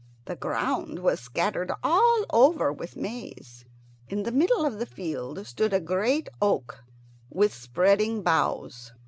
The 0.25 0.35
ground 0.35 0.97
was 0.97 1.19
scattered 1.19 1.71
all 1.83 2.25
over 2.31 2.73
with 2.73 2.95
maize. 2.95 3.65
In 4.09 4.23
the 4.23 4.31
middle 4.31 4.65
of 4.65 4.79
the 4.79 4.87
field 4.87 5.45
stood 5.45 5.73
a 5.73 5.79
great 5.79 6.27
oak 6.41 6.83
with 7.29 7.53
spreading 7.53 8.23
boughs. 8.23 8.93